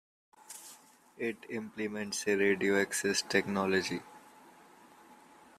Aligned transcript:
It 1.19 1.35
implements 1.49 2.25
a 2.27 2.35
radio 2.35 2.81
access 2.81 3.21
technology. 3.21 4.01